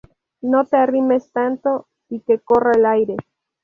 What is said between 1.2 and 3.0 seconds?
tanto y que corra el